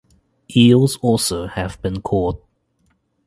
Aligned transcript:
Eels 0.55 0.97
also 1.03 1.45
have 1.45 1.79
been 1.83 2.01
caught. 2.01 2.43